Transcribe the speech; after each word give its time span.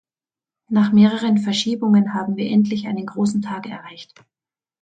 Nach 0.67 0.91
mehreren 0.91 1.37
Verschiebungen 1.37 2.15
haben 2.15 2.35
wir 2.35 2.49
endlich 2.49 2.87
einen 2.87 3.05
großen 3.05 3.43
Tag 3.43 3.67
erreicht. 3.69 4.15